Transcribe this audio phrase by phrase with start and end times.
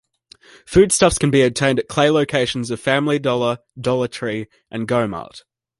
[0.65, 5.43] Foodstuffs can be obtained at Clay locations of Family Dollar, Dollar Tree, and Go-Mart.